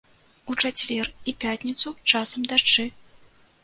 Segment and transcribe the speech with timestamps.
[0.53, 2.93] У чацвер і пятніцу часам дажджы.